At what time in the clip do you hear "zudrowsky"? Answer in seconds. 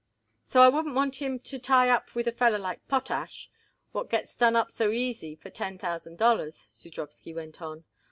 6.73-7.35